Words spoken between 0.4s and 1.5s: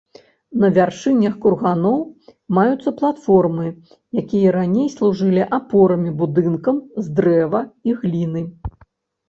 На вяршынях